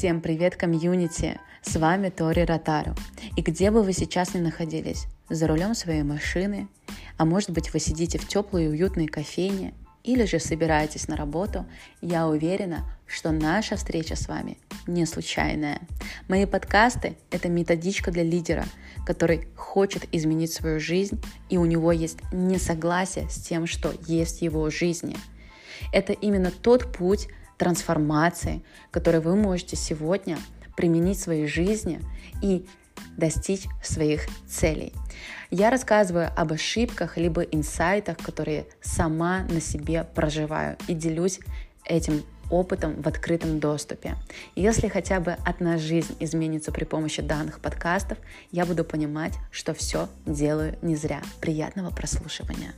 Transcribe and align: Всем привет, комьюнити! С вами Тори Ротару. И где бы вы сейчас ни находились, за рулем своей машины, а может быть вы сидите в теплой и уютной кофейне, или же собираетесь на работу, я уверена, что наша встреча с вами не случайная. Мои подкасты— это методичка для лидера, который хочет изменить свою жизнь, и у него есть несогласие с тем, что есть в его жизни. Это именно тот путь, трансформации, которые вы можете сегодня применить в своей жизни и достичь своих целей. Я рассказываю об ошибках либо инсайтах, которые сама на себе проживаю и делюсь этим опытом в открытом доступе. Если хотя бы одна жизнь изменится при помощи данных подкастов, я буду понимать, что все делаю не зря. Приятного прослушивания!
Всем 0.00 0.22
привет, 0.22 0.56
комьюнити! 0.56 1.38
С 1.60 1.76
вами 1.76 2.08
Тори 2.08 2.42
Ротару. 2.42 2.94
И 3.36 3.42
где 3.42 3.70
бы 3.70 3.82
вы 3.82 3.92
сейчас 3.92 4.32
ни 4.32 4.38
находились, 4.38 5.04
за 5.28 5.46
рулем 5.46 5.74
своей 5.74 6.04
машины, 6.04 6.68
а 7.18 7.26
может 7.26 7.50
быть 7.50 7.74
вы 7.74 7.80
сидите 7.80 8.16
в 8.16 8.26
теплой 8.26 8.64
и 8.64 8.68
уютной 8.68 9.08
кофейне, 9.08 9.74
или 10.02 10.24
же 10.24 10.38
собираетесь 10.38 11.06
на 11.06 11.16
работу, 11.16 11.66
я 12.00 12.26
уверена, 12.28 12.86
что 13.06 13.30
наша 13.30 13.76
встреча 13.76 14.16
с 14.16 14.26
вами 14.26 14.56
не 14.86 15.04
случайная. 15.04 15.82
Мои 16.28 16.46
подкасты— 16.46 17.18
это 17.30 17.50
методичка 17.50 18.10
для 18.10 18.22
лидера, 18.22 18.64
который 19.04 19.48
хочет 19.54 20.08
изменить 20.12 20.54
свою 20.54 20.80
жизнь, 20.80 21.22
и 21.50 21.58
у 21.58 21.66
него 21.66 21.92
есть 21.92 22.20
несогласие 22.32 23.28
с 23.28 23.34
тем, 23.34 23.66
что 23.66 23.92
есть 24.06 24.38
в 24.38 24.42
его 24.44 24.70
жизни. 24.70 25.18
Это 25.92 26.14
именно 26.14 26.50
тот 26.50 26.90
путь, 26.90 27.28
трансформации, 27.60 28.62
которые 28.90 29.20
вы 29.20 29.36
можете 29.36 29.76
сегодня 29.76 30.38
применить 30.76 31.18
в 31.18 31.22
своей 31.22 31.46
жизни 31.46 32.00
и 32.42 32.66
достичь 33.18 33.66
своих 33.82 34.26
целей. 34.48 34.94
Я 35.50 35.68
рассказываю 35.68 36.30
об 36.34 36.54
ошибках 36.54 37.18
либо 37.18 37.42
инсайтах, 37.42 38.16
которые 38.16 38.64
сама 38.80 39.40
на 39.50 39.60
себе 39.60 40.04
проживаю 40.04 40.78
и 40.88 40.94
делюсь 40.94 41.38
этим 41.84 42.22
опытом 42.50 43.02
в 43.02 43.06
открытом 43.06 43.60
доступе. 43.60 44.16
Если 44.56 44.88
хотя 44.88 45.20
бы 45.20 45.36
одна 45.44 45.76
жизнь 45.76 46.16
изменится 46.18 46.72
при 46.72 46.84
помощи 46.84 47.20
данных 47.20 47.60
подкастов, 47.60 48.16
я 48.50 48.64
буду 48.64 48.84
понимать, 48.84 49.34
что 49.50 49.74
все 49.74 50.08
делаю 50.24 50.78
не 50.80 50.96
зря. 50.96 51.20
Приятного 51.40 51.90
прослушивания! 51.90 52.72